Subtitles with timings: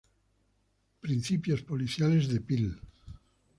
[0.99, 2.67] Principios policiales de Peel